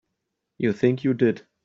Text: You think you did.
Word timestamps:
You 0.57 0.73
think 0.73 1.03
you 1.03 1.13
did. 1.13 1.45